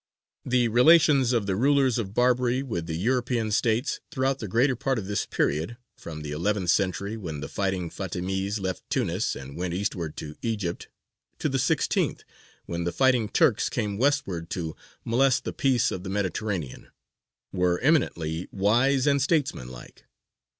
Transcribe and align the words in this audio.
The 0.43 0.67
relations 0.67 1.31
of 1.31 1.45
the 1.45 1.55
rulers 1.55 1.99
of 1.99 2.15
Barbary 2.15 2.63
with 2.63 2.87
the 2.87 2.95
European 2.97 3.51
States 3.51 3.99
throughout 4.09 4.39
the 4.39 4.47
greater 4.47 4.75
part 4.75 4.97
of 4.97 5.05
this 5.05 5.27
period 5.27 5.77
from 5.95 6.23
the 6.23 6.31
eleventh 6.31 6.71
century, 6.71 7.15
when 7.17 7.39
the 7.39 7.47
fighting 7.47 7.87
Fātimīs 7.91 8.59
left 8.59 8.81
Tunis 8.89 9.35
and 9.35 9.55
went 9.55 9.75
eastward 9.75 10.17
to 10.17 10.35
Egypt, 10.41 10.87
to 11.37 11.47
the 11.47 11.59
sixteenth, 11.59 12.23
when 12.65 12.83
the 12.83 12.91
fighting 12.91 13.29
Turks 13.29 13.69
came 13.69 13.99
westward 13.99 14.49
to 14.49 14.75
molest 15.05 15.43
the 15.43 15.53
peace 15.53 15.91
of 15.91 16.01
the 16.03 16.09
Mediterranean 16.09 16.87
were 17.53 17.77
eminently 17.77 18.47
wise 18.51 19.05
and 19.05 19.21
statesmanlike. 19.21 20.05